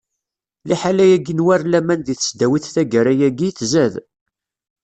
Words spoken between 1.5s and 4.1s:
laman di tesdawit taggara-agi, tzad.